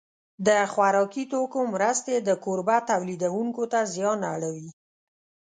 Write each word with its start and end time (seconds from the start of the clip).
د 0.47 0.49
خوراکي 0.71 1.23
توکو 1.31 1.59
مرستې 1.73 2.15
د 2.19 2.29
کوربه 2.43 2.77
تولیدوونکو 2.91 3.63
ته 3.71 3.79
زیان 3.93 4.19
اړوي. 4.33 4.69